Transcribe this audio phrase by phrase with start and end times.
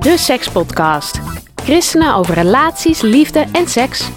[0.00, 1.20] De Sekspodcast.
[1.54, 4.10] Christenen over relaties, liefde en seks.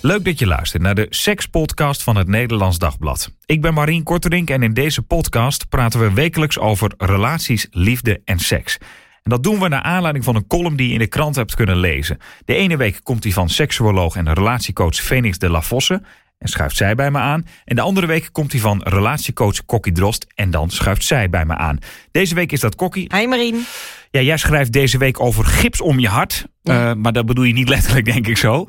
[0.00, 3.32] Leuk dat je luistert naar de Sekspodcast van het Nederlands Dagblad.
[3.46, 8.38] Ik ben Marien Korterink en in deze podcast praten we wekelijks over relaties, liefde en
[8.38, 8.78] seks.
[9.22, 11.54] En dat doen we naar aanleiding van een column die je in de krant hebt
[11.54, 12.18] kunnen lezen.
[12.44, 16.02] De ene week komt die van seksuoloog en relatiecoach Phoenix de la Vosse
[16.42, 17.46] en schuift zij bij me aan.
[17.64, 21.44] En de andere week komt hij van relatiecoach Kokkie Drost en dan schuift zij bij
[21.44, 21.78] me aan.
[22.10, 23.10] Deze week is dat Kokkie.
[23.16, 23.64] Hi Marien.
[24.10, 26.46] Ja, jij schrijft deze week over gips om je hart.
[26.62, 26.90] Ja.
[26.90, 28.68] Uh, maar dat bedoel je niet letterlijk, denk ik zo.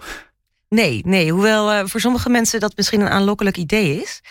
[0.70, 1.32] Nee, nee.
[1.32, 4.22] Hoewel uh, voor sommige mensen dat misschien een aanlokkelijk idee is.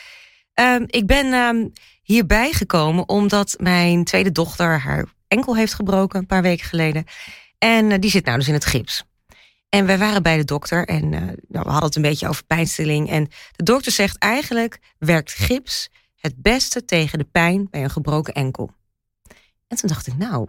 [0.61, 1.66] Uh, ik ben uh,
[2.03, 7.05] hierbij gekomen omdat mijn tweede dochter haar enkel heeft gebroken een paar weken geleden.
[7.59, 9.05] En die zit nou dus in het gips.
[9.75, 13.11] En wij waren bij de dokter en nou, we hadden het een beetje over pijnstilling.
[13.11, 18.34] En de dokter zegt eigenlijk werkt gips het beste tegen de pijn bij een gebroken
[18.34, 18.70] enkel.
[19.69, 20.47] En toen dacht ik, nou,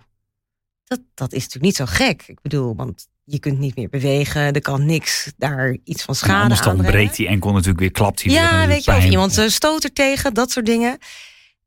[0.84, 2.24] dat, dat is natuurlijk niet zo gek.
[2.28, 6.34] Ik bedoel, want je kunt niet meer bewegen, er kan niks daar iets van schade
[6.34, 8.68] en anders dan breekt die enkel natuurlijk weer, klapt hij ja, weer.
[8.68, 9.50] weet je, of iemand ja.
[9.50, 10.98] stoot er tegen, dat soort dingen.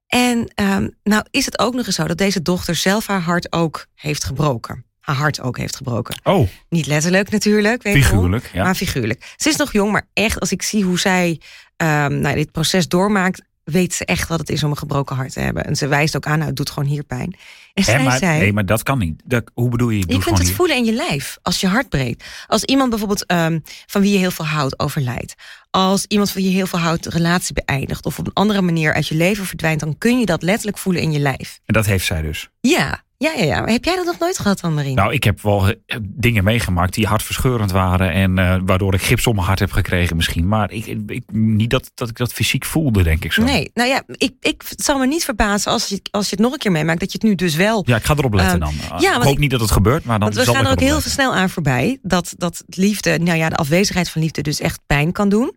[0.07, 3.53] En um, nou is het ook nog eens zo dat deze dochter zelf haar hart
[3.53, 4.85] ook heeft gebroken.
[5.07, 6.21] Haar hart ook heeft gebroken.
[6.23, 6.49] Oh.
[6.69, 7.83] Niet letterlijk natuurlijk.
[7.83, 8.63] Weet figuurlijk, ja.
[8.63, 9.35] Maar figuurlijk.
[9.37, 11.41] Ze is nog jong, maar echt als ik zie hoe zij
[11.77, 15.33] um, nou, dit proces doormaakt, weet ze echt wat het is om een gebroken hart
[15.33, 15.65] te hebben.
[15.65, 17.37] En ze wijst ook aan, nou, het doet gewoon hier pijn.
[17.75, 19.23] En Hè, maar, zei, nee, maar dat kan niet.
[19.25, 19.99] Dat, hoe bedoel je?
[19.99, 20.55] Je kunt het hier?
[20.55, 22.25] voelen in je lijf als je hart breekt.
[22.47, 25.35] Als iemand bijvoorbeeld um, van wie je heel veel houdt overlijdt.
[25.71, 28.07] Als iemand van wie je heel veel houdt relatie beëindigt.
[28.07, 29.81] Of op een andere manier uit je leven verdwijnt.
[29.81, 31.61] Dan kun je dat letterlijk voelen in je lijf.
[31.65, 32.49] En dat heeft zij dus?
[32.61, 33.61] Ja, ja, ja, ja.
[33.61, 34.95] Maar heb jij dat nog nooit gehad dan, Marien?
[34.95, 38.13] Nou, ik heb wel dingen meegemaakt die hartverscheurend waren.
[38.13, 40.49] En uh, waardoor ik gips om mijn hart heb gekregen misschien.
[40.49, 43.43] Maar ik, ik, niet dat, dat ik dat fysiek voelde, denk ik zo.
[43.43, 46.45] Nee, nou ja, ik, ik het zal me niet verbazen als je, als je het
[46.45, 47.01] nog een keer meemaakt.
[47.01, 47.83] Dat je het nu dus wel...
[47.87, 48.75] Ja, ik ga erop letten dan.
[48.75, 50.73] Uh, ja, ik hoop ik, niet dat het gebeurt, maar dan want we gaan er
[50.73, 51.11] ook heel letten.
[51.11, 51.99] snel aan voorbij.
[52.03, 55.55] Dat, dat liefde, nou ja, de afwezigheid van liefde dus echt pijn kan doen.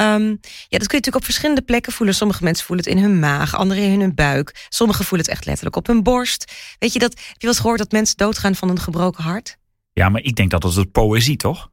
[0.00, 2.14] Um, ja, dat kun je natuurlijk op verschillende plekken voelen.
[2.14, 4.66] Sommige mensen voelen het in hun maag, anderen in hun buik.
[4.68, 6.52] Sommigen voelen het echt letterlijk op hun borst.
[6.78, 7.10] Weet je dat?
[7.10, 9.58] Heb je wel eens gehoord dat mensen doodgaan van een gebroken hart?
[9.92, 11.70] Ja, maar ik denk dat dat is poëzie, toch?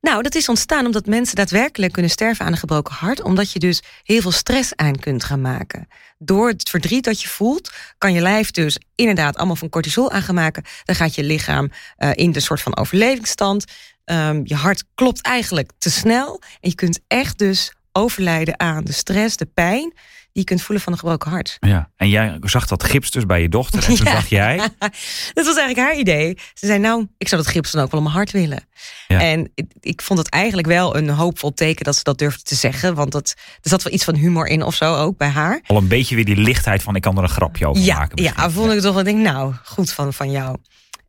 [0.00, 3.22] Nou, dat is ontstaan omdat mensen daadwerkelijk kunnen sterven aan een gebroken hart.
[3.22, 5.88] Omdat je dus heel veel stress aan kunt gaan maken.
[6.18, 10.22] Door het verdriet dat je voelt, kan je lijf dus inderdaad allemaal van cortisol aan
[10.22, 10.64] gaan maken.
[10.84, 13.64] Dan gaat je lichaam uh, in de soort van overlevingsstand.
[14.04, 16.40] Um, je hart klopt eigenlijk te snel.
[16.60, 19.92] En je kunt echt dus overlijden aan de stress, de pijn
[20.32, 21.56] die je kunt voelen van een gebroken hart.
[21.60, 23.88] Ja, en jij zag dat gips dus bij je dochter.
[23.88, 24.12] En toen ja.
[24.12, 24.56] dacht jij...
[25.34, 26.38] dat was eigenlijk haar idee.
[26.54, 28.68] Ze zei, nou, ik zou dat gips dan ook wel om mijn hart willen.
[29.08, 29.20] Ja.
[29.20, 32.54] En ik, ik, vond het eigenlijk wel een hoopvol teken dat ze dat durfde te
[32.54, 32.94] zeggen.
[32.94, 35.60] Want dat, er zat wel iets van humor in of zo ook bij haar.
[35.66, 38.22] Al een beetje weer die lichtheid van, ik kan er een grapje over ja, maken.
[38.22, 40.56] Ja, vond ik toch wel, denk nou, goed van, van jou.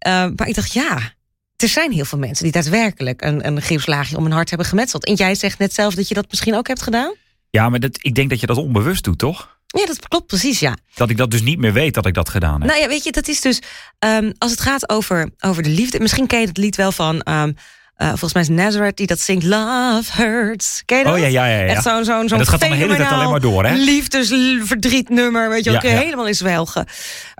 [0.07, 1.13] Uh, maar ik dacht, ja,
[1.55, 5.05] er zijn heel veel mensen die daadwerkelijk een, een gipslaagje om hun hart hebben gemetseld.
[5.05, 7.13] En jij zegt net zelf dat je dat misschien ook hebt gedaan?
[7.51, 9.59] Ja, maar dat, ik denk dat je dat onbewust doet, toch?
[9.67, 10.77] Ja, dat klopt precies, ja.
[10.93, 12.69] Dat ik dat dus niet meer weet dat ik dat gedaan heb.
[12.69, 13.61] Nou ja, weet je, dat is dus...
[13.99, 15.99] Um, als het gaat over, over de liefde...
[15.99, 17.27] Misschien ken je het lied wel van...
[17.29, 17.55] Um,
[17.97, 19.43] uh, volgens mij is Nazareth die dat zingt.
[19.43, 20.81] Love hurts.
[20.85, 21.13] Ken je dat?
[21.13, 21.59] Oh ja, ja, ja.
[21.59, 21.65] ja.
[21.65, 23.75] Echt zo'n zo'n zo'n dat gaat dan de hele tijd alleen maar door, hè?
[23.75, 25.85] Liefdesverdrietnummer, weet je wel.
[25.85, 25.97] Ja, ja.
[25.97, 26.81] helemaal in zwelgen.
[26.81, 26.89] Het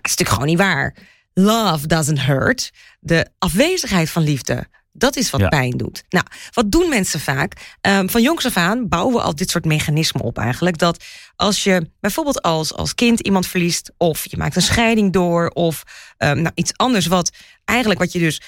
[0.01, 0.95] is natuurlijk gewoon niet waar.
[1.33, 2.71] Love doesn't hurt.
[2.99, 5.47] De afwezigheid van liefde dat is wat Ja.
[5.47, 6.03] pijn doet.
[6.09, 7.75] Nou, wat doen mensen vaak?
[7.81, 10.77] Um, van jongs af aan bouwen we al dit soort mechanismen op eigenlijk.
[10.77, 11.03] Dat
[11.35, 13.91] als je bijvoorbeeld als, als kind iemand verliest...
[13.97, 15.49] of je maakt een scheiding door...
[15.49, 15.83] of
[16.17, 17.31] um, nou, iets anders wat
[17.65, 18.41] eigenlijk wat je dus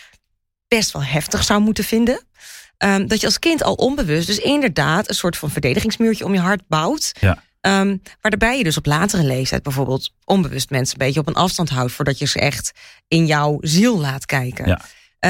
[0.67, 2.21] best wel heftig zou moeten vinden...
[2.77, 5.09] Um, dat je als kind al onbewust dus inderdaad...
[5.09, 7.11] een soort van verdedigingsmuurtje om je hart bouwt...
[7.19, 7.43] Ja.
[7.81, 11.69] Um, waarbij je dus op latere leeftijd bijvoorbeeld onbewust mensen een beetje op een afstand
[11.69, 11.91] houdt...
[11.91, 12.71] voordat je ze echt
[13.07, 14.67] in jouw ziel laat kijken.
[14.67, 14.81] Ja.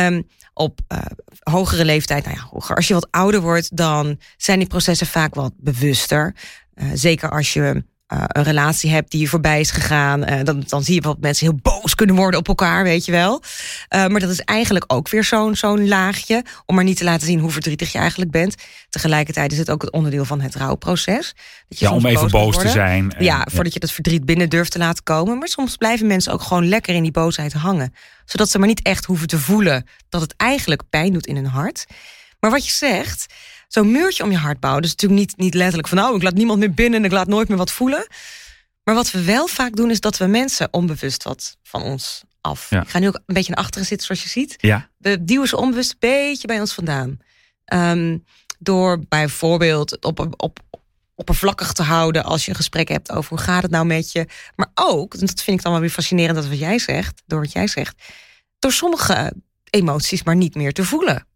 [0.08, 1.00] Um, op uh,
[1.40, 2.76] hogere leeftijd, nou ja, hoger.
[2.76, 6.36] Als je wat ouder wordt, dan zijn die processen vaak wat bewuster.
[6.76, 7.82] Uh, zeker als je eh,
[8.28, 11.60] een relatie hebt die voorbij is gegaan, uh, dan, dan zie je wat mensen heel
[11.62, 13.42] boos kunnen worden op elkaar, weet je wel.
[13.42, 17.28] Uh, maar dat is eigenlijk ook weer zo'n zo'n laagje, om maar niet te laten
[17.28, 18.56] zien hoe verdrietig je eigenlijk bent.
[18.90, 21.34] Tegelijkertijd is het ook het onderdeel van het rouwproces.
[21.70, 23.14] Dat je ja, om even boos, te zijn.
[23.14, 23.72] En, ja, voordat ja.
[23.74, 25.38] je dat verdriet binnen durft te laten komen.
[25.38, 27.94] Maar soms blijven mensen ook gewoon lekker in die boosheid hangen.
[28.26, 31.46] Zodat ze maar niet echt hoeven te voelen dat het eigenlijk pijn doet in hun
[31.46, 31.86] hart.
[32.40, 33.34] Maar wat je zegt,
[33.74, 34.82] zo'n muurtje om je hart bouwen.
[34.82, 37.28] Dus natuurlijk niet, niet letterlijk van nou, ik laat niemand meer binnen en ik laat
[37.28, 38.08] nooit meer wat voelen.
[38.84, 42.72] Maar wat we wel vaak doen, is dat we mensen onbewust wat van ons af.
[42.72, 44.56] Ik ga nu ook een beetje naar achteren zitten, zoals je ziet.
[44.58, 44.90] Ja.
[44.98, 47.20] We duwen ze onbewust een beetje bij ons vandaan.
[47.74, 48.24] Um,
[48.60, 50.60] door bijvoorbeeld op, op,
[51.16, 54.28] oppervlakkig te houden als je een gesprek hebt over hoe gaat het nou met je.
[54.56, 57.40] Maar ook, en dat vind ik dan wel weer fascinerend dat wat jij zegt, door
[57.40, 58.04] wat jij zegt,
[58.60, 59.34] door sommige
[59.70, 61.28] emoties maar niet meer te voelen.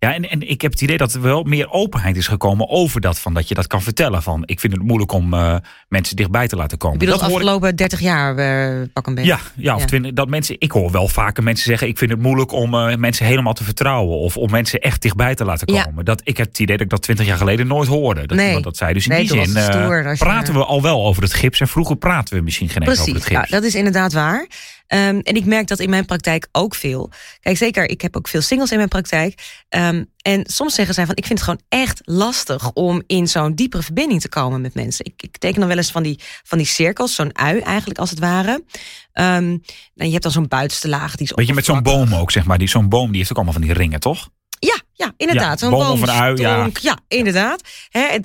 [0.00, 3.00] Ja, en, en ik heb het idee dat er wel meer openheid is gekomen over
[3.00, 3.18] dat.
[3.18, 4.22] Van dat je dat kan vertellen.
[4.22, 5.56] Van ik vind het moeilijk om uh,
[5.88, 6.98] mensen dichtbij te laten komen.
[6.98, 9.30] Heb je dat, dat afgelopen 30 jaar uh, pak een beetje?
[9.30, 9.86] Ja, ja, of ja.
[9.86, 12.96] 20, dat mensen, ik hoor wel vaker mensen zeggen: Ik vind het moeilijk om uh,
[12.96, 14.18] mensen helemaal te vertrouwen.
[14.18, 15.94] Of om mensen echt dichtbij te laten komen.
[15.96, 16.02] Ja.
[16.02, 18.26] Dat, ik heb het idee dat ik dat 20 jaar geleden nooit hoorde.
[18.26, 18.46] Dat nee.
[18.46, 18.92] iemand dat zei.
[18.92, 21.60] Dus in nee, die zin stoer, praten we al wel over het gips.
[21.60, 23.48] En vroeger praten we misschien geen eens over het gips.
[23.48, 24.46] Ja, dat is inderdaad waar.
[24.92, 27.10] Um, en ik merk dat in mijn praktijk ook veel.
[27.40, 29.62] Kijk, zeker, ik heb ook veel singles in mijn praktijk.
[29.68, 33.54] Um, en soms zeggen zij van, ik vind het gewoon echt lastig om in zo'n
[33.54, 35.04] diepere verbinding te komen met mensen.
[35.04, 38.10] Ik, ik teken dan wel eens van die, van die cirkels, zo'n ui eigenlijk als
[38.10, 38.52] het ware.
[38.52, 39.62] Um,
[39.96, 41.16] en je hebt dan zo'n buitenste laag.
[41.16, 42.58] Die is Weet je, met zo'n boom ook, zeg maar.
[42.58, 44.28] Die, zo'n boom die heeft ook allemaal van die ringen, toch?
[44.60, 45.60] Ja, ja, inderdaad.
[45.60, 46.68] Ja, boom of een ui, ja.
[46.80, 47.62] ja, inderdaad.
[47.88, 48.18] He,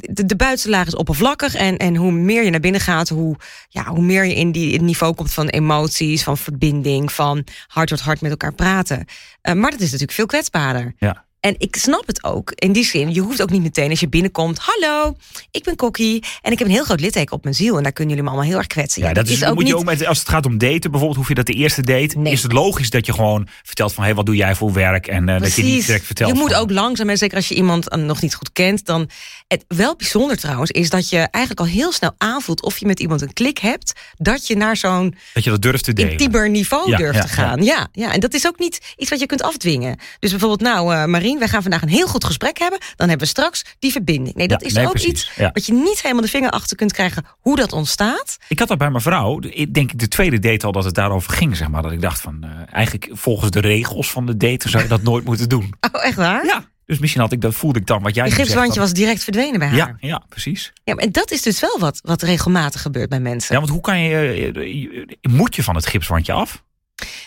[0.00, 1.54] de, de buitenste laag is oppervlakkig.
[1.54, 3.36] En, en hoe meer je naar binnen gaat, hoe,
[3.68, 7.88] ja, hoe meer je in, die, het niveau komt van emoties, van verbinding, van hart
[7.88, 9.04] tot hart met elkaar praten.
[9.42, 10.94] Uh, maar dat is natuurlijk veel kwetsbaarder.
[10.98, 11.25] Ja.
[11.46, 12.52] En ik snap het ook.
[12.54, 14.58] In die zin, je hoeft ook niet meteen als je binnenkomt.
[14.58, 15.16] Hallo,
[15.50, 17.76] ik ben Kokkie en ik heb een heel groot litteken op mijn ziel.
[17.76, 19.02] En daar kunnen jullie me allemaal heel erg kwetsen.
[19.02, 19.72] Ja, dat is, ook moet niet...
[19.72, 22.18] je ook met, als het gaat om daten bijvoorbeeld, hoef je dat de eerste date.
[22.18, 22.32] Nee.
[22.32, 25.06] Is het logisch dat je gewoon vertelt van, hé, hey, wat doe jij voor werk?
[25.06, 26.30] En uh, dat je niet direct vertelt.
[26.30, 26.60] Je moet van...
[26.60, 29.10] ook langzaam, en zeker als je iemand nog niet goed kent, dan.
[29.46, 33.00] Het wel bijzonder trouwens is dat je eigenlijk al heel snel aanvoelt of je met
[33.00, 35.14] iemand een klik hebt, dat je naar zo'n.
[35.34, 36.10] Dat je dat durft te delen.
[36.10, 37.62] Intiemer niveau ja, durft ja, te gaan.
[37.62, 37.88] Ja.
[37.92, 38.06] ja.
[38.06, 39.98] Ja, en dat is ook niet iets wat je kunt afdwingen.
[40.18, 43.26] Dus bijvoorbeeld, nou, uh, Marien, wij gaan vandaag een heel goed gesprek hebben, dan hebben
[43.26, 44.36] we straks die verbinding.
[44.36, 45.10] Nee, dat Ja, is nee, ook precies.
[45.10, 45.50] iets Ja.
[45.52, 48.36] wat je niet helemaal de vinger achter kunt krijgen hoe dat ontstaat.
[48.48, 49.40] Ik had dat bij mijn vrouw.
[49.40, 51.82] Ik denk ik de tweede date al dat het daarover ging, zeg maar.
[51.82, 55.02] Dat ik dacht van, uh, eigenlijk volgens de regels van de date zou je dat
[55.02, 55.74] nooit moeten doen.
[55.92, 56.44] Oh, echt waar?
[56.44, 56.64] Ja.
[56.86, 59.58] Dus misschien had ik dat voelde ik dan wat jij zegt, gipswandje was direct verdwenen
[59.58, 59.76] bij haar.
[59.76, 60.72] Ja, ja, precies.
[60.84, 63.54] Ja, maar en dat is dus wel wat, wat regelmatig gebeurt bij mensen.
[63.54, 64.36] Ja, want hoe kan je, eh,
[64.82, 66.64] je- moet je van het gipswandje af?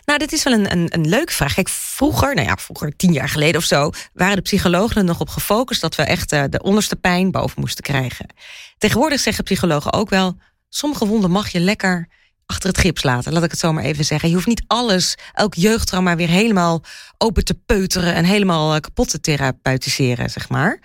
[0.05, 1.55] Nou, dit is wel een, een, een leuke vraag.
[1.63, 5.29] Vroeger, nou ja, vroeger tien jaar geleden of zo, waren de psychologen er nog op
[5.29, 8.33] gefocust dat we echt eh, de onderste pijn boven moesten krijgen.
[8.77, 10.37] Tegenwoordig zeggen psychologen ook wel,
[10.69, 12.07] sommige wonden mag je lekker
[12.45, 13.33] achter het gips laten.
[13.33, 14.29] Laat ik het zo maar even zeggen.
[14.29, 16.83] Je hoeft niet alles, elk jeugdtrauma weer helemaal
[17.17, 20.79] open te peuteren en helemaal eh, kapot te therapeutiseren, zeg maar.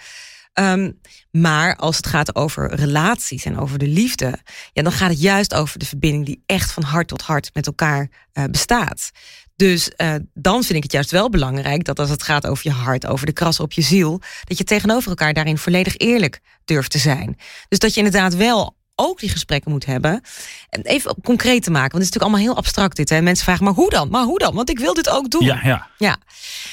[0.55, 0.91] Ehm,
[1.31, 4.39] maar als het gaat over relaties en over de liefde,
[4.73, 7.67] ja, dan gaat het juist over de verbinding die echt van hart tot hart met
[7.67, 9.11] elkaar eh, bestaat.
[9.56, 12.73] Dus eh, dan vind ik het juist wel belangrijk dat als het gaat over je
[12.73, 16.91] hart, over de krassen op je ziel, dat je tegenover elkaar daarin volledig eerlijk durft
[16.91, 17.37] te zijn.
[17.69, 20.21] Dus dat je inderdaad wel ook die gesprekken moet hebben.
[20.69, 23.09] En even concreet te maken, want het is natuurlijk allemaal heel abstract dit.
[23.09, 23.21] Hè?
[23.23, 24.11] Mensen vragen, maar hoe dan?
[24.11, 24.55] Maar hoe dan?
[24.55, 25.45] Want ik wil dit ook doen.
[25.45, 25.89] Ja, ja.
[25.99, 26.19] Ja,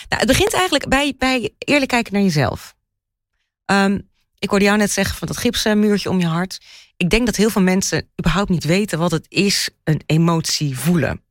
[0.10, 2.76] nou, het begint eigenlijk bij, bij eerlijk kijken naar jezelf.
[3.72, 4.00] Ehm,
[4.40, 6.58] ik hoorde jou net zeggen van dat gipsmuurtje om je hart.
[6.98, 11.22] Ik denk dat heel veel mensen überhaupt niet weten wat het is een emotie voelen.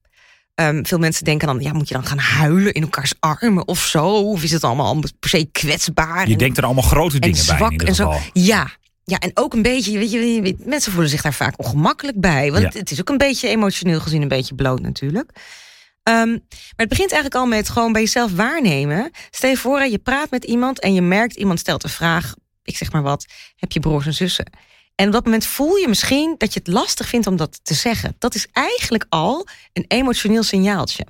[0.54, 3.86] Ehm, veel mensen denken dan, ja, moet je dan gaan huilen in elkaars armen of
[3.86, 4.06] zo?
[4.06, 6.26] Of is het allemaal per se kwetsbaar?
[6.26, 8.10] Je en- denkt er allemaal grote en dingen bij in zwak ieder en zo.
[8.10, 8.30] geval.
[8.32, 8.70] Ja.
[9.04, 12.52] Ja, en ook een beetje, weet je, mensen voelen zich daar vaak ongemakkelijk bij.
[12.52, 12.78] Want Ja.
[12.78, 15.30] het is ook een beetje emotioneel gezien een beetje bloot natuurlijk.
[16.10, 19.10] Ehm, maar het begint eigenlijk al met gewoon bij jezelf waarnemen.
[19.30, 22.34] Stel je voor, je praat met iemand en je merkt, iemand stelt een vraag.
[22.62, 23.26] Ik zeg maar wat,
[23.56, 24.50] heb je broers en zussen?
[24.94, 27.74] En op dat moment voel je misschien dat je het lastig vindt om dat te
[27.74, 28.16] zeggen.
[28.18, 31.06] Dat is eigenlijk al een emotioneel signaaltje.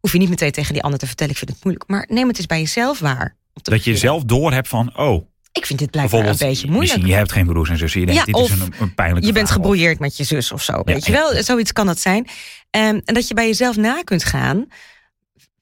[0.00, 1.90] Hoef je niet meteen tegen die ander te vertellen, ik vind het moeilijk.
[1.90, 3.36] Maar neem het eens bij jezelf waar.
[3.52, 7.06] Dat je zelf door hebt van, oh, Ik vind dit blijkbaar een beetje moeilijk.
[7.06, 8.00] je hebt geen broers en zussen.
[8.00, 10.62] Je denkt, Ja, dit is een, een pijnlijke Je bent gebrouilleerd met je zus of
[10.62, 10.82] zo.
[10.84, 11.42] weet je wel?
[11.42, 12.26] Zoiets kan dat zijn.
[12.70, 14.66] Ehm, en dat je bij jezelf na kunt gaan.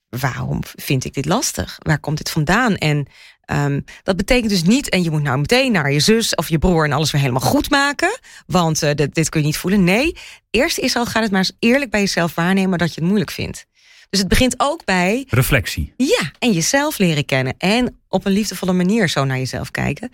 [0.09, 1.77] Waarom vind ik dit lastig?
[1.79, 2.77] Waar komt dit vandaan?
[2.77, 3.07] En
[3.45, 4.89] ehm, dat betekent dus niet.
[4.89, 7.43] En je moet nou meteen naar je zus of je broer en alles weer helemaal
[7.49, 8.19] goed maken.
[8.47, 9.85] Want eh, dit, dit kun je niet voelen.
[9.85, 10.17] Nee,
[10.51, 13.31] eerst is al gaat het maar eens eerlijk bij jezelf waarnemen dat je het moeilijk
[13.31, 13.67] vindt.
[14.11, 15.95] Dus het begint ook bij Reflectie.
[15.97, 17.55] ja, en jezelf leren kennen.
[17.59, 20.11] En op een liefdevolle manier zo naar jezelf kijken.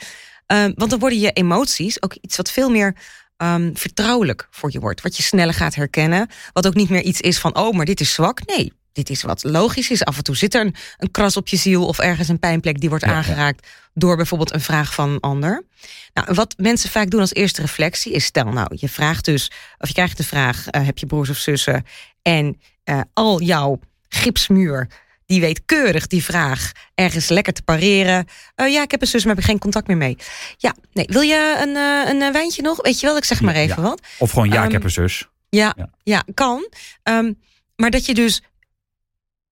[0.46, 2.96] Ehm, want dan worden je emoties ook iets wat veel meer
[3.36, 5.00] ehm, vertrouwelijk voor je wordt.
[5.00, 6.28] Wat je sneller gaat herkennen.
[6.52, 8.46] Wat ook niet meer iets is van, oh, maar dit is zwak.
[8.46, 10.04] Nee, dit is wat logisch is.
[10.04, 12.80] Af en toe zit er een, een kras op je ziel of ergens een pijnplek
[12.80, 15.64] die wordt aangeraakt door bijvoorbeeld een vraag van een ander.
[16.14, 19.88] Nou, wat mensen vaak doen als eerste reflectie is: stel nou, je vraagt dus, of
[19.88, 21.84] je krijgt de vraag: uh, heb je broers of zussen?
[22.22, 23.78] En uh, al jouw
[24.08, 24.88] gipsmuur.
[25.26, 28.26] Die weet keurig die vraag ergens lekker te pareren.
[28.56, 30.16] Uh, ja, ik heb een zus, maar heb ik geen contact meer mee.
[30.56, 31.76] Ja, nee, wil je een,
[32.22, 32.82] een wijntje nog?
[32.82, 33.88] Weet je wel, ik zeg maar even ja.
[33.88, 34.00] wat.
[34.18, 35.28] Of gewoon ja, um, ik heb een zus.
[35.48, 35.90] Ja, ja.
[36.02, 36.68] ja kan.
[37.02, 37.38] Um,
[37.76, 38.42] maar dat je dus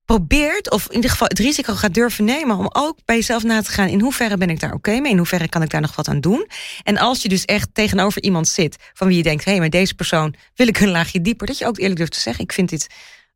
[0.04, 3.62] probeert, of in ieder geval het risico gaat durven nemen om ook bij jezelf na
[3.62, 3.88] te gaan.
[3.88, 5.10] In hoeverre ben ik daar oké mee?
[5.10, 6.48] In hoeverre kan ik daar nog wat aan doen?
[6.82, 9.70] En als je dus echt tegenover iemand zit van wie je denkt: hé, hey, maar
[9.70, 12.52] deze persoon wil ik een laagje dieper, dat je ook eerlijk durft te zeggen: ik
[12.52, 12.86] vind dit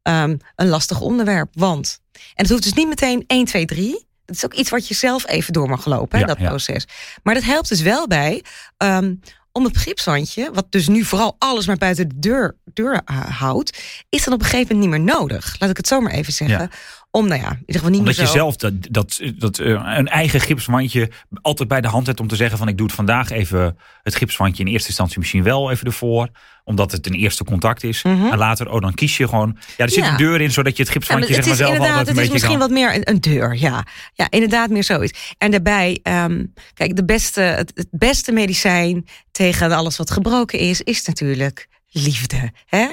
[0.03, 1.49] um, een lastig onderwerp.
[1.53, 2.01] Want.
[2.13, 4.07] En het hoeft dus niet meteen 1, 2, 3.
[4.27, 6.49] Het is ook iets wat je zelf even door mag lopen, Ja, dat ja.
[6.49, 6.87] proces.
[7.23, 8.45] Maar dat helpt dus wel bij
[8.79, 9.21] um,
[9.53, 13.83] om het gipswandje, wat dus nu vooral alles maar buiten de deur, deur uh, houdt,
[14.09, 15.57] is dan op een gegeven moment niet meer nodig.
[15.59, 16.59] Laat ik het zo maar even zeggen.
[16.61, 16.71] Ja.
[17.11, 19.69] Om, nou ja, in ieder geval niet Omdat meer je zelf dat, dat, dat, uh,
[19.97, 21.11] een eigen gipswandje
[21.43, 24.15] altijd bij de hand hebt om te zeggen van ik doe het vandaag even het
[24.15, 26.29] gipswandje in eerste instantie misschien wel even ervoor.
[26.65, 28.03] Omdat het een eerste contact is.
[28.03, 28.27] Mhm.
[28.27, 29.57] En later, oh dan kies je gewoon.
[29.77, 30.11] Ja, er zit Ja.
[30.11, 32.07] een deur in zodat je het Ja, maar het zeg maar is zelf altijd een
[32.07, 32.61] het is misschien kan.
[32.61, 33.87] wat meer een, een deur, ja.
[34.15, 35.35] Ja, inderdaad meer zoiets.
[35.39, 36.45] En daarbij, ehm,
[36.75, 42.53] kijk, de beste, het, het beste medicijn tegen alles wat gebroken is, is natuurlijk liefde.
[42.67, 42.87] Hè?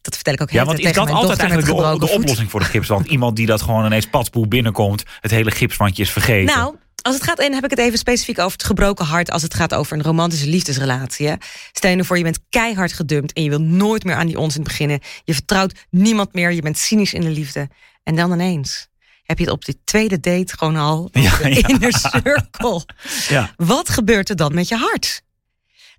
[0.00, 2.60] Dat vertel ik ook heel Ja, want is dat altijd eigenlijk de, de oplossing voor
[2.60, 3.06] het gipswand?
[3.06, 6.56] Iemand die dat gewoon ineens patspoel binnenkomt, het hele gipswandje is vergeten.
[6.56, 9.42] Nou, als het gaat, en heb ik het even specifiek over het gebroken hart, als
[9.42, 11.26] het gaat over een romantische liefdesrelatie.
[11.26, 11.34] Hè.
[11.72, 14.38] Stel je nou voor, je bent keihard gedumpt en je wil nooit meer aan die
[14.38, 15.00] onzin beginnen.
[15.24, 17.68] Je vertrouwt niemand meer, je bent cynisch in de liefde.
[18.02, 18.88] En dan ineens
[19.22, 22.84] heb je het op die tweede date gewoon al Ja, de circle.
[23.28, 23.50] Ja.
[23.56, 25.22] Wat gebeurt er dan met je hart?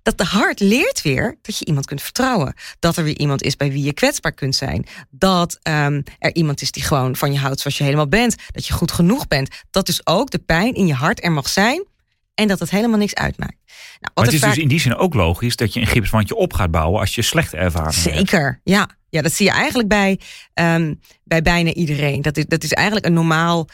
[0.02, 2.54] Dat de hart leert weer dat je iemand kunt vertrouwen.
[2.78, 4.86] Dat er weer iemand is bij wie je kwetsbaar kunt zijn.
[5.10, 8.36] Dat um, er iemand is die gewoon van je houdt zoals je helemaal bent.
[8.50, 9.54] Dat je goed genoeg bent.
[9.70, 11.86] Dat dus ook de pijn in je hart er mag zijn.
[12.34, 13.56] En dat het helemaal niks uitmaakt.
[13.66, 15.86] Nou, wat Maar het is vaak- dus in die zin ook logisch dat je een
[15.86, 18.16] gipswandje op gaat bouwen als je slechte ervaringen hebt.
[18.16, 18.88] Zeker, ja.
[19.08, 20.20] Ja, dat zie je eigenlijk bij,
[20.54, 22.22] um, bij bijna iedereen.
[22.22, 23.68] Dat is, dat is eigenlijk een normaal.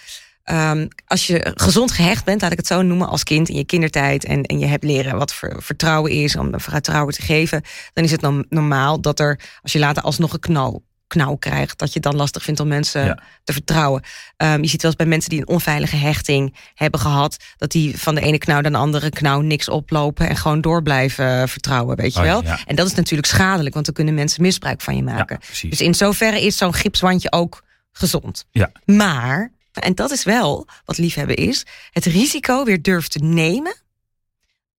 [0.53, 3.65] Um, als je gezond gehecht bent, laat ik het zo noemen, als kind in je
[3.65, 4.25] kindertijd.
[4.25, 7.63] En, en je hebt leren wat ver, vertrouwen is, om vertrouwen te geven.
[7.93, 11.79] Dan is het dan normaal dat er, als je later alsnog een knal, knauw krijgt,
[11.79, 13.19] dat je het dan lastig vindt om mensen Ja.
[13.45, 14.03] te vertrouwen.
[14.37, 17.99] Um, je ziet wel eens bij mensen die een onveilige hechting hebben gehad, dat die
[17.99, 21.97] van de ene knauw naar de andere knauw niks oplopen en gewoon door blijven vertrouwen,
[21.97, 22.43] weet je Oh, wel.
[22.43, 22.59] ja.
[22.67, 25.39] En dat is natuurlijk schadelijk, want dan kunnen mensen misbruik van je maken.
[25.69, 27.63] Dus in zoverre is zo'n gipswandje ook
[27.93, 28.45] gezond.
[28.51, 28.71] Ja.
[28.85, 33.77] Maar, en dat is wel wat liefhebben is, het risico weer durft te nemen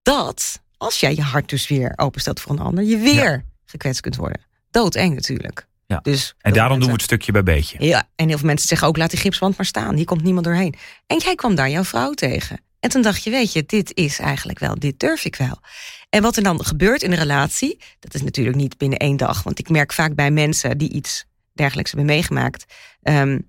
[0.01, 4.15] dat als jij je hart dus weer openstelt voor een ander, je weer gekwetst kunt
[4.15, 4.41] worden.
[4.71, 5.67] Doodeng natuurlijk.
[5.85, 5.99] Ja.
[6.01, 7.85] Dus En daarom doen we het stukje bij beetje.
[7.85, 9.95] Ja, en heel veel mensen zeggen ook, laat die gipswand maar staan.
[9.95, 10.75] Hier komt niemand doorheen.
[11.07, 12.61] En jij kwam daar jouw vrouw tegen.
[12.79, 15.59] En toen dacht je, weet je, dit is eigenlijk wel, dit durf ik wel.
[16.09, 19.43] En wat er dan gebeurt in een relatie, dat is natuurlijk niet binnen één dag.
[19.43, 22.65] Want ik merk vaak bij mensen die iets dergelijks hebben meegemaakt.
[23.01, 23.39] ehm,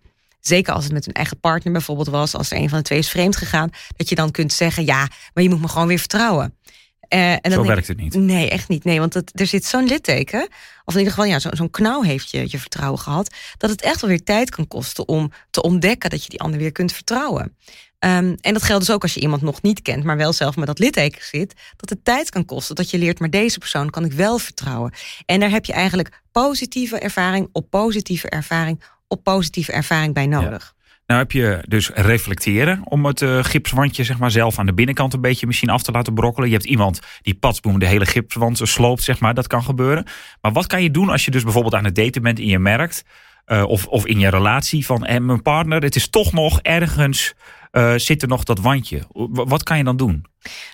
[0.41, 2.99] zeker als het met hun eigen partner bijvoorbeeld was, als er een van de twee
[2.99, 5.99] is vreemd gegaan, dat je dan kunt zeggen, ja, maar je moet me gewoon weer
[5.99, 6.55] vertrouwen.
[7.01, 8.15] Eh, en Zo werkt het niet.
[8.15, 8.85] Nee, echt niet.
[8.85, 10.49] Nee, want er zit zo'n litteken,
[10.85, 13.83] of in ieder geval ja, zo- zo'n knauw heeft je, je vertrouwen gehad, dat het
[13.83, 16.93] echt wel weer tijd kan kosten om te ontdekken dat je die ander weer kunt
[16.93, 17.57] vertrouwen.
[17.99, 20.57] Ehm, en dat geldt dus ook als je iemand nog niet kent, maar wel zelf
[20.57, 23.91] met dat litteken zit, dat het tijd kan kosten dat je leert, maar deze persoon
[23.91, 24.93] kan ik wel vertrouwen.
[25.27, 30.75] En daar heb je eigenlijk positieve ervaring op positieve ervaring op positieve ervaring bij nodig.
[31.07, 35.15] Nou heb je dus reflecteren om het eh, gipswandje zeg maar, zelf aan de binnenkant
[35.15, 36.49] een beetje misschien af te laten brokkelen.
[36.49, 39.35] Je hebt iemand die patsboem de hele gipswand sloopt, zeg maar.
[39.35, 40.05] Dat kan gebeuren.
[40.41, 42.59] Maar wat kan je doen als je dus bijvoorbeeld aan het daten bent en je
[42.59, 43.05] merkt,
[43.45, 47.35] eh, of, of in je relatie van en mijn partner, het is toch nog ergens,
[47.71, 49.03] eh, zit er nog dat wandje.
[49.33, 50.25] Wat kan je dan doen?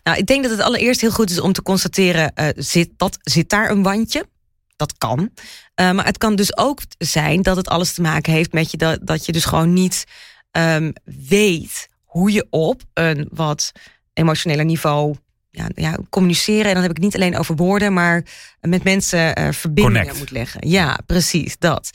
[0.03, 3.19] Nou, ik denk dat het allereerst heel goed is om te constateren: eh, zit, dat,
[3.21, 4.27] zit daar een wandje?
[4.77, 5.21] Dat kan.
[5.21, 8.77] Uh, maar het kan dus ook zijn dat het alles te maken heeft met je
[8.77, 10.05] dat, dat je dus gewoon niet
[10.53, 13.73] um, weet hoe je op een wat
[14.13, 15.17] emotioneler niveau
[15.51, 16.67] ja, ja, communiceren.
[16.67, 18.25] En dan heb ik het niet alleen over woorden, maar
[18.61, 20.19] met mensen uh, verbindingen Connect.
[20.19, 20.69] moet leggen.
[20.69, 21.91] Ja, precies dat.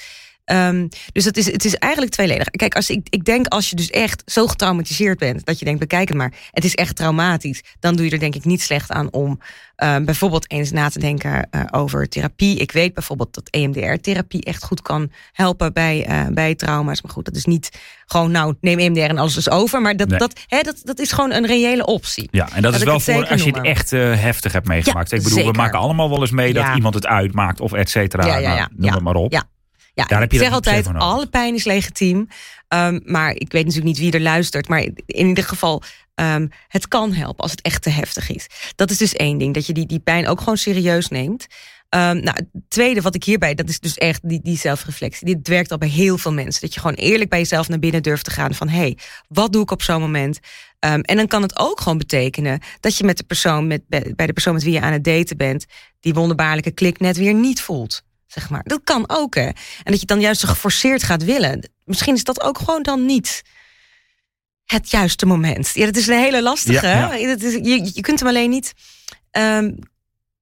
[0.51, 2.49] Ehm, dus het is, het is eigenlijk tweeledig.
[2.49, 5.79] Kijk, als ik, ik denk als je dus echt zo getraumatiseerd bent, dat je denkt,
[5.79, 8.91] bekijk het maar, het is echt traumatisch, dan doe je er denk ik niet slecht
[8.91, 9.39] aan om
[9.83, 12.57] um, bijvoorbeeld eens na te denken uh, over therapie.
[12.57, 17.01] Ik weet bijvoorbeeld dat EMDR-therapie echt goed kan helpen bij, uh, bij trauma's.
[17.01, 19.81] Maar goed, dat is niet gewoon, nou, neem EMDR en alles is over.
[19.81, 20.19] Maar dat, nee.
[20.19, 22.27] dat, hè, dat, dat is gewoon een reële optie.
[22.31, 25.09] Ja, en dat, dat is wel voor als je het echt uh, heftig hebt meegemaakt.
[25.09, 25.51] Ja, ik bedoel, zeker.
[25.53, 26.75] we maken allemaal wel eens mee dat ja.
[26.75, 28.37] iemand het uitmaakt of et cetera.
[28.37, 28.55] Ja.
[28.55, 29.31] Nou, noem het maar op.
[29.31, 29.43] Ja.
[29.93, 32.27] Ja, Daar heb je ik zeg altijd, alle pijn is legitiem.
[32.67, 34.67] Um, maar ik weet natuurlijk niet wie er luistert.
[34.67, 35.83] Maar in ieder geval,
[36.15, 38.47] um, het kan helpen als het echt te heftig is.
[38.75, 41.47] Dat is dus één ding, dat je die, die pijn ook gewoon serieus neemt.
[41.95, 45.25] Um, nou, het tweede wat ik hierbij, dat is dus echt die, die zelfreflectie.
[45.25, 46.61] Dit werkt al bij heel veel mensen.
[46.61, 48.69] Dat je gewoon eerlijk bij jezelf naar binnen durft te gaan van...
[48.69, 50.39] hé, hey, wat doe ik op zo'n moment?
[50.79, 54.27] Um, en dan kan het ook gewoon betekenen dat je met de persoon, met, bij
[54.27, 55.65] de persoon met wie je aan het daten bent...
[55.99, 58.03] die wonderbaarlijke klik net weer niet voelt.
[58.33, 58.63] Zeg maar.
[58.63, 59.45] Dat kan ook, hè.
[59.83, 61.69] En dat je dan juist geforceerd gaat willen.
[61.83, 63.41] Misschien is dat ook gewoon dan niet
[64.65, 65.69] het juiste moment.
[65.73, 66.87] Ja, dat is een hele lastige.
[66.87, 67.27] Ja, ja.
[67.27, 68.73] Dat is, je, je kunt hem alleen niet
[69.31, 69.79] um,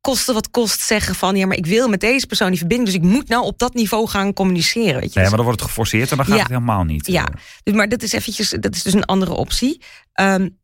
[0.02, 1.36] kosten wat kost zeggen van...
[1.36, 2.90] ja, maar ik wil met deze persoon die verbinding...
[2.90, 5.00] dus ik moet nou op dat niveau gaan communiceren.
[5.00, 5.20] Weet je?
[5.20, 6.42] Nee, maar dan wordt het geforceerd en dan gaat ja.
[6.42, 7.08] het helemaal niet.
[7.08, 7.28] Ja,
[7.64, 9.82] dus, maar dat is eventjes, dat is dus een andere optie.
[10.22, 10.59] Um,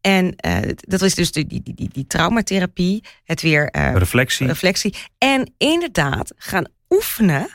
[0.00, 4.46] en uh, dat is dus die, die, die, die traumatherapie, het weer uh, reflectie.
[4.46, 4.94] reflectie.
[5.18, 7.48] En inderdaad gaan oefenen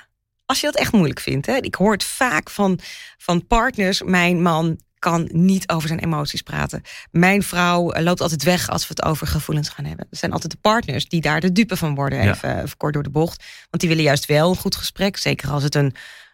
[0.45, 1.45] als je dat echt moeilijk vindt.
[1.45, 1.55] Hè?
[1.55, 2.79] Ik hoor het vaak van,
[3.17, 4.01] van partners.
[4.01, 6.81] Mijn man kan niet over zijn emoties praten.
[7.11, 10.07] Mijn vrouw loopt altijd weg als we het over gevoelens gaan hebben.
[10.09, 12.31] Er zijn altijd de partners die daar de dupe van worden, ja.
[12.31, 13.43] even, even, kort door de bocht.
[13.69, 15.17] Want die willen juist wel een goed gesprek.
[15.17, 15.93] Zeker als het een,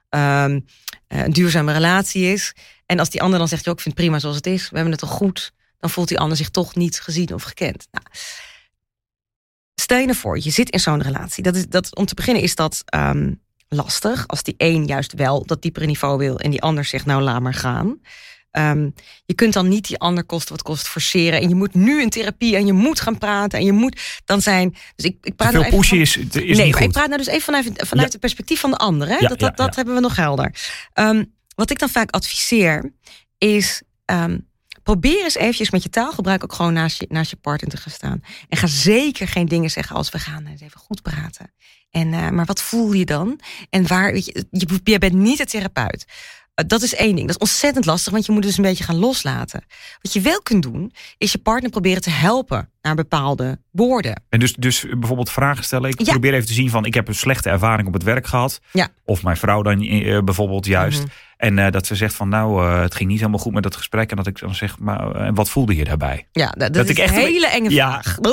[0.09, 0.65] um,
[1.07, 2.53] een duurzame relatie is.
[2.85, 4.69] En als die ander dan zegt, joh, ik vind het prima zoals het is.
[4.69, 7.87] We hebben het toch goed dan voelt die ander zich toch niet gezien of gekend.
[7.91, 8.05] Nou,
[9.75, 11.43] stel je ervoor, je zit in zo'n relatie.
[11.43, 14.27] Dat is, dat, om te beginnen is dat um, lastig.
[14.27, 17.41] Als die een juist wel dat diepere niveau wil en die ander zegt, nou laat
[17.41, 17.99] maar gaan.
[18.51, 18.93] Um,
[19.25, 21.41] je kunt dan niet die ander kost wat kost forceren.
[21.41, 23.59] En je moet nu in therapie en je moet gaan praten.
[23.59, 24.75] En je moet dan zijn.
[24.95, 26.83] Dus ik, ik praat nou even van, is, is nee, niet goed.
[26.83, 28.11] ik praat nou dus even vanuit, vanuit ja.
[28.11, 29.07] het perspectief van de ander.
[29.07, 29.13] Hè?
[29.13, 30.55] Ja, dat dat, ja, dat hebben we nog helder.
[30.93, 32.93] Um, wat ik dan vaak adviseer
[33.37, 33.81] is.
[34.05, 34.49] Um,
[34.83, 37.91] probeer eens eventjes met je taalgebruik ook gewoon naast je, naast je partner te gaan
[37.91, 38.21] staan.
[38.49, 41.53] En ga zeker geen dingen zeggen als we gaan eens even goed praten.
[41.91, 43.39] En, uh, maar wat voel je dan?
[43.69, 46.05] En waar, weet je, je, je bent niet de therapeut.
[46.55, 47.27] Uh, dat is één ding.
[47.27, 49.63] Dat is ontzettend lastig, want je moet dus een beetje gaan loslaten.
[50.01, 54.23] Wat je wel kunt doen, is je partner proberen te helpen naar bepaalde woorden.
[54.29, 55.89] En dus, dus bijvoorbeeld vragen stellen.
[55.89, 56.11] Ik Ja.
[56.11, 58.59] probeer even te zien van, ik heb een slechte ervaring op het werk gehad.
[58.71, 58.87] Ja.
[59.05, 60.99] Of mijn vrouw dan eh, bijvoorbeeld juist.
[60.99, 61.09] Mhm.
[61.41, 63.75] En eh, dat ze zegt van, nou, eh, het ging niet helemaal goed met dat
[63.75, 64.09] gesprek.
[64.09, 66.27] En dat ik dan zeg, maar eh, en wat voelde je daarbij?
[66.31, 68.01] Ja, dat, dat, Dat is ik echt een hele enge Ja.
[68.01, 68.17] vraag.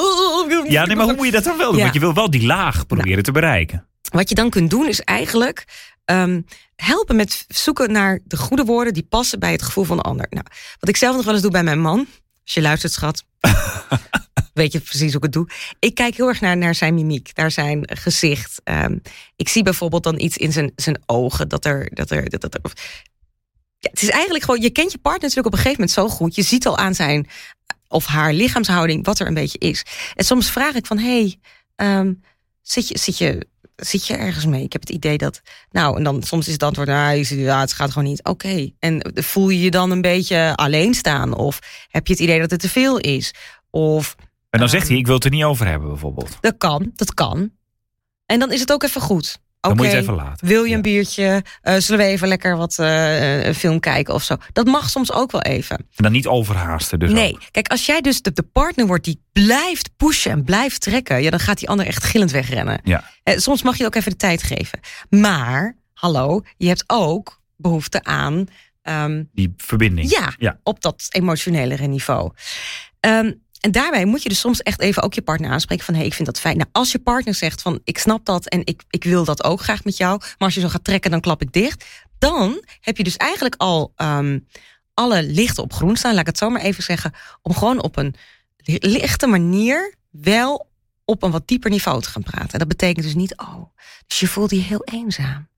[0.68, 1.77] Ja, nee, maar hoe moet je dat dan wel doen?
[1.77, 1.83] Ja.
[1.83, 3.87] Want je wil wel die laag proberen te bereiken.
[4.11, 5.64] Wat je dan kunt doen is eigenlijk
[6.05, 6.44] um,
[6.77, 10.27] helpen met zoeken naar de goede woorden die passen bij het gevoel van de ander.
[10.31, 10.44] Nou,
[10.81, 12.07] wat ik zelf nog wel eens doe bij mijn man,
[12.44, 13.25] als je luistert, schat,
[14.59, 15.49] weet je precies hoe ik het doe.
[15.79, 18.61] Ik kijk heel erg naar, naar zijn mimiek, naar zijn gezicht.
[18.64, 19.03] Um,
[19.37, 21.90] ik zie bijvoorbeeld dan iets in zijn, zijn ogen dat er.
[21.94, 22.61] Dat er, dat, er
[23.79, 26.09] ja, het is eigenlijk gewoon, je kent je partner natuurlijk op een gegeven moment zo
[26.16, 26.35] goed.
[26.35, 27.29] Je ziet al aan zijn
[27.88, 29.83] of haar lichaamshouding wat er een beetje is.
[30.14, 31.38] En soms vraag ik van, hey,
[31.77, 32.23] um,
[32.62, 34.62] zit, je, zit, je, zit je ergens mee?
[34.62, 35.40] Ik heb het idee dat,
[35.71, 38.25] nou, en dan soms is het antwoord, nou, ja, het gaat gewoon niet.
[38.25, 41.35] Oké, en voel je je dan een beetje alleen staan?
[41.35, 43.35] Of heb je het idee dat het te veel is?
[43.71, 44.14] Of...
[44.59, 46.37] En dan zegt hij, ik wil het er niet over hebben bijvoorbeeld.
[46.40, 47.51] Dat kan, dat kan.
[48.27, 49.38] En dan is het ook even goed.
[49.61, 50.47] Dan moet je Oké, het even laten.
[50.47, 51.42] Wil je een biertje?
[51.62, 54.37] Uh, zullen we even lekker wat uh, een film kijken of zo?
[54.53, 55.77] Dat mag soms ook wel even.
[55.77, 56.99] En dan niet overhaasten.
[56.99, 57.42] Dus nee, ook.
[57.51, 61.31] kijk, als jij dus de, de partner wordt die blijft pushen en blijft trekken, ja,
[61.31, 62.81] dan gaat die ander echt gillend wegrennen.
[62.85, 63.05] Ja.
[63.23, 64.81] Eh, soms mag je ook even de tijd geven.
[65.11, 68.47] Maar, hallo, je hebt ook behoefte aan.
[68.83, 70.11] Um, Die verbinding.
[70.11, 70.59] ja, Ja.
[70.62, 72.33] op dat emotionelere niveau.
[73.01, 76.01] Um, en daarbij moet je dus soms echt even ook je partner aanspreken van hé,
[76.01, 76.57] hey, ik vind dat fijn.
[76.57, 79.61] Nou, als je partner zegt van ik snap dat en ik, ik wil dat ook
[79.61, 81.85] graag met jou, maar als je zo gaat trekken, dan klap ik dicht.
[82.18, 84.47] Dan heb je dus eigenlijk al um,
[84.94, 87.97] alle lichten op groen staan, laat ik het zo maar even zeggen, om gewoon op
[87.97, 88.14] een
[88.79, 90.68] lichte manier wel
[91.05, 92.53] op een wat dieper niveau te gaan praten.
[92.53, 93.62] En dat betekent dus niet, oh,
[94.07, 95.49] dus je voelt je heel eenzaam.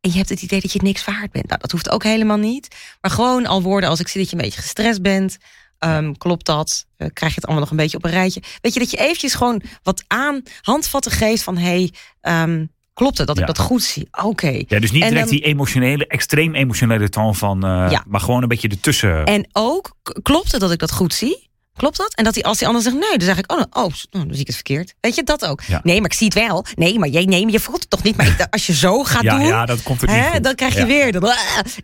[0.00, 1.46] En je hebt het idee dat je niks waard bent.
[1.48, 2.76] Nou, dat hoeft ook helemaal niet.
[3.00, 5.38] Maar gewoon al woorden als ik zie dat je een beetje gestrest bent.
[5.86, 6.86] Um, klopt dat?
[6.98, 8.42] Uh, krijg je het allemaal nog een beetje op een rijtje?
[8.60, 11.56] Weet je, dat je eventjes gewoon wat aan handvatten geeft van...
[11.56, 11.88] hé,
[12.22, 13.42] hey, um, klopt het dat Ja.
[13.42, 14.08] ik dat goed zie?
[14.24, 14.62] Oké.
[14.66, 17.64] Ja, dus niet En direct dan- die emotionele, extreem emotionele toon van...
[17.64, 18.04] eh, Ja.
[18.08, 19.24] Maar gewoon een beetje ertussen.
[19.24, 21.48] En ook, klopt het dat ik dat goed zie?
[21.76, 22.14] Klopt dat?
[22.14, 24.26] En dat die, als die ander zegt nee, dan zeg ik, oh, oh, oh, dan
[24.30, 24.94] zie ik het verkeerd.
[25.00, 25.62] Weet je, dat ook.
[25.62, 25.80] Ja.
[25.82, 26.64] Nee, maar ik zie het wel.
[26.74, 28.16] Nee, maar jij, nee, maar je voelt het toch niet.
[28.16, 30.54] Maar ik- als je zo gaat Ja, doen, ja, dat komt er niet hè, dan
[30.54, 31.36] krijg je weer dat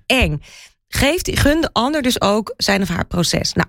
[0.07, 0.43] eng.
[0.89, 3.53] Geef, die- gun de ander dus ook zijn of haar proces.
[3.53, 3.69] Nou,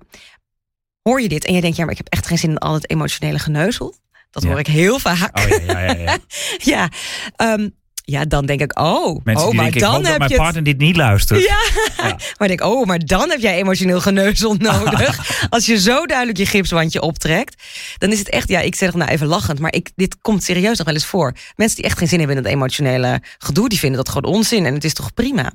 [1.02, 2.74] hoor je dit en je denkt, ja, maar ik heb echt geen zin in al
[2.74, 3.94] het emotionele geneuzel.
[4.30, 4.48] Dat Ja.
[4.48, 5.38] hoor ik heel vaak.
[5.38, 6.02] Oh ja, ja, ja.
[6.02, 6.18] ja.
[6.74, 6.88] ja,
[7.36, 7.68] ehm,
[8.04, 10.36] ja, dan denk ik, oh, Mensen oh die maar denken, ik dan heb mijn je
[10.36, 11.42] partner dit niet luistert.
[11.44, 11.58] ja.
[11.96, 12.16] Ja.
[12.38, 15.46] Maar denk, oh, maar dan heb jij emotioneel geneuzel nodig.
[15.50, 17.62] Als je zo duidelijk je gipswandje optrekt,
[17.98, 20.76] dan is het echt, ja, ik zeg nou even lachend, maar ik, dit komt serieus
[20.78, 21.32] nog wel eens voor.
[21.56, 24.66] Mensen die echt geen zin hebben in dat emotionele gedoe, die vinden dat gewoon onzin
[24.66, 25.52] en het is toch prima.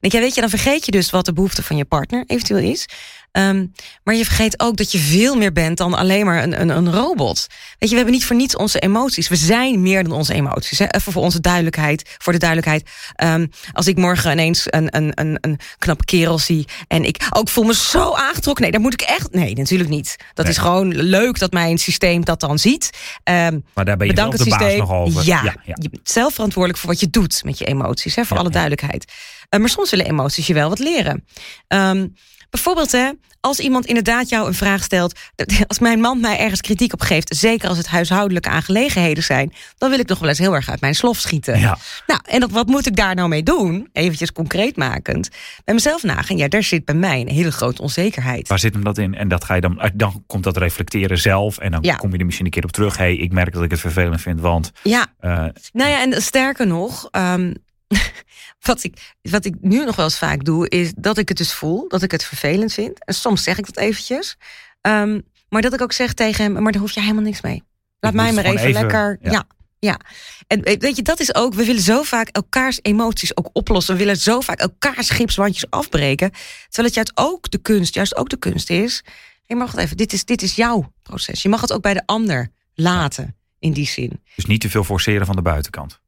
[0.00, 2.86] Weet je, dan vergeet je dus wat de behoefte van je partner eventueel is.
[3.36, 3.66] Ehm,
[4.04, 6.92] maar je vergeet ook dat je veel meer bent dan alleen maar een, een, een
[6.92, 7.46] robot.
[7.48, 9.28] Weet je, we hebben niet voor niets onze emoties.
[9.28, 10.78] We zijn meer dan onze emoties.
[10.78, 10.84] Hè?
[10.88, 12.90] Even voor onze duidelijkheid, voor de duidelijkheid.
[13.14, 17.48] Ehm, als ik morgen ineens een, een, een, een knappe kerel zie en ik ook
[17.48, 18.62] voel me zo aangetrokken.
[18.62, 19.32] Nee, dat moet ik echt.
[19.32, 20.16] Nee, natuurlijk niet.
[20.34, 20.54] Dat Nee.
[20.54, 22.90] is gewoon leuk dat mijn systeem dat dan ziet.
[23.24, 24.78] Ehm, Maar daar ben je zelf de het baas systeem.
[24.78, 25.24] nog over.
[25.24, 25.76] Ja, ja, ja.
[25.80, 28.50] je bent zelf verantwoordelijk voor wat je doet met je emoties, hè, voor Ja, alle
[28.52, 29.12] duidelijkheid.
[29.58, 31.24] Maar soms willen emoties je wel wat leren.
[31.68, 32.06] Ehm,
[32.50, 35.18] bijvoorbeeld, hè, als iemand inderdaad jou een vraag stelt,
[35.66, 39.90] als mijn man mij ergens kritiek op geeft, zeker als het huishoudelijke aangelegenheden zijn, dan
[39.90, 41.58] wil ik nog wel eens heel erg uit mijn slof schieten.
[41.60, 41.78] Ja.
[42.06, 43.88] Nou, en dat, wat moet ik daar nou mee doen?
[43.92, 45.28] Eventjes concreet makend.
[45.64, 48.48] Bij mezelf nagaan, ja, daar zit bij mij een hele grote onzekerheid.
[48.48, 49.14] Waar zit hem dat in?
[49.14, 51.58] En dat ga je dan, dan komt dat reflecteren zelf.
[51.58, 51.96] En dan Ja.
[51.96, 52.96] kom je er misschien een keer op terug.
[52.96, 54.72] hey, ik merk dat ik het vervelend vind, want.
[54.82, 55.30] Ja, eh,
[55.72, 57.52] Nou ja, en sterker nog, ehm,
[58.68, 61.52] wat, ik, wat ik nu nog wel eens vaak doe, is dat ik het dus
[61.52, 63.04] voel, dat ik het vervelend vind.
[63.04, 64.36] En soms zeg ik dat eventjes.
[64.80, 67.62] Ehm, maar dat ik ook zeg tegen hem, maar daar hoef je helemaal niks mee.
[68.00, 69.18] Laat mij het maar even, even- lekker.
[69.20, 69.30] ja.
[69.30, 69.46] Ja.
[69.78, 70.00] ja.
[70.46, 73.94] En weet je, dat is ook, we willen zo vaak elkaars emoties ook oplossen.
[73.94, 76.30] We willen zo vaak elkaars gipswandjes afbreken.
[76.68, 79.04] Terwijl het juist ook de kunst, juist ook de kunst is.
[79.46, 81.42] Hé, maar wacht even, dit is, dit is jouw proces.
[81.42, 84.22] Je mag het ook bij de ander laten, in die zin.
[84.34, 86.00] dus niet te veel forceren van de buitenkant.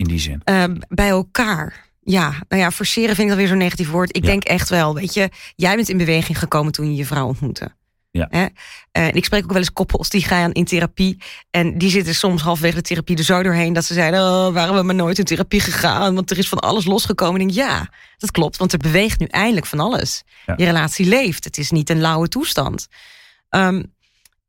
[0.00, 0.40] In die zin.
[0.44, 1.88] Ehm, bij elkaar.
[2.02, 4.16] Ja, nou ja, forceren vind ik dan weer zo'n negatief woord.
[4.16, 4.30] Ik Ja.
[4.30, 7.74] denk echt wel, weet je, jij bent in beweging gekomen toen je je vrouw ontmoette.
[8.10, 8.26] Ja.
[8.30, 8.46] Hè?
[8.92, 11.22] Eh, En ik spreek ook wel eens koppels die gaan in therapie.
[11.50, 14.74] En die zitten soms halverwege de therapie er zo doorheen dat ze zeiden: Oh, waren
[14.74, 16.14] we maar nooit in therapie gegaan?
[16.14, 17.40] Want er is van alles losgekomen.
[17.40, 20.22] En ik denk, ja, dat klopt, want er beweegt nu eindelijk van alles.
[20.46, 20.54] Ja.
[20.56, 21.44] Je relatie leeft.
[21.44, 22.86] Het is niet een lauwe toestand.
[23.48, 23.82] Ehm,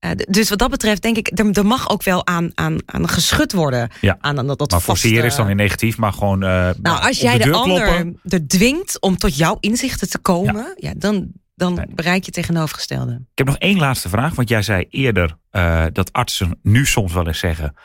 [0.01, 3.07] eh, dus wat dat betreft, denk ik, er, er mag ook wel aan, aan, aan
[3.09, 3.89] geschud worden.
[4.01, 4.17] Ja.
[4.19, 6.43] Aan, aan dat, dat Maar vaste- forceren is dan weer negatief, maar gewoon.
[6.43, 8.19] eh, nou, als jij de, ander kloppen.
[8.23, 10.93] er dwingt om tot jouw inzichten te komen, ja.
[10.97, 11.85] dan, dan Nee.
[11.95, 13.11] bereik je tegenovergestelde.
[13.13, 14.35] Ik heb nog één laatste vraag.
[14.35, 17.75] Want jij zei eerder eh, dat artsen nu soms wel eens zeggen.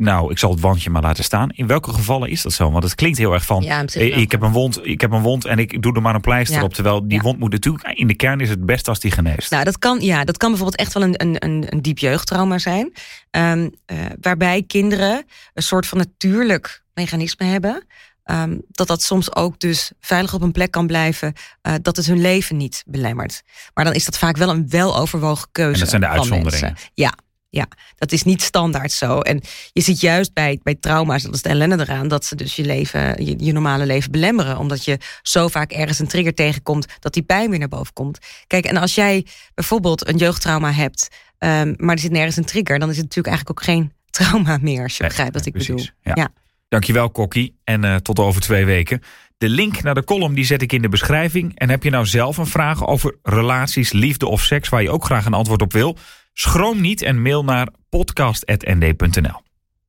[0.00, 1.50] Nou, ik zal het wandje maar laten staan.
[1.50, 2.70] In welke gevallen is dat zo?
[2.70, 3.62] Want het klinkt heel erg van.
[3.62, 6.14] Ja, eh, ik heb een wond, ik heb een wond en ik doe er maar
[6.14, 6.62] een pleister Ja.
[6.64, 6.74] op.
[6.74, 7.22] Terwijl die Ja.
[7.22, 7.84] wond moet natuurlijk.
[7.98, 9.50] In de kern is het best als die geneest.
[9.50, 12.58] Nou, dat kan, ja, dat kan bijvoorbeeld echt wel een, een, een, een diep jeugdtrauma
[12.58, 12.92] zijn.
[13.30, 17.84] Ehm, eh, waarbij kinderen een soort van natuurlijk mechanisme hebben.
[18.24, 21.32] ehm, dat dat soms ook dus veilig op een plek kan blijven.
[21.62, 23.42] eh, dat het hun leven niet belemmert.
[23.74, 25.72] Maar dan is dat vaak wel een weloverwogen keuze.
[25.74, 26.60] En dat zijn de uitzonderingen.
[26.70, 26.90] mensen.
[26.94, 27.12] Ja,
[27.50, 29.20] ja, dat is niet standaard zo.
[29.20, 29.40] En
[29.72, 32.64] je ziet juist bij, bij trauma's, dat is de ellende eraan, dat ze dus je
[32.64, 34.58] leven, je, je normale leven belemmeren.
[34.58, 38.18] Omdat je zo vaak ergens een trigger tegenkomt dat die pijn weer naar boven komt.
[38.46, 41.08] Kijk, en als jij bijvoorbeeld een jeugdtrauma hebt,
[41.38, 44.58] ehm, maar er zit nergens een trigger, dan is het natuurlijk eigenlijk ook geen trauma
[44.60, 45.92] meer, als je Nee, begrijpt wat ik precies.
[46.02, 46.14] bedoel.
[46.14, 46.30] Ja.
[46.68, 47.58] Dankjewel, Kokkie.
[47.64, 49.02] En eh, tot over twee weken.
[49.38, 51.58] De link naar de column die zet ik in de beschrijving.
[51.58, 54.68] En heb je nou zelf een vraag over relaties, liefde of seks...
[54.68, 55.96] waar je ook graag een antwoord op wil?
[56.32, 59.42] Schroom niet en mail naar podcast.nd.nl.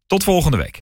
[0.07, 0.79] Tot volgende week.